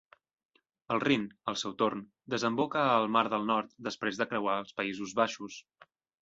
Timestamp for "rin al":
1.03-1.57